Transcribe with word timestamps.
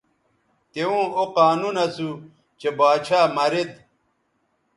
توؤں 0.71 1.07
او 1.17 1.23
قانون 1.37 1.75
اسو 1.85 2.09
چہء 2.59 2.73
باچھا 2.77 3.19
مرید 3.35 3.71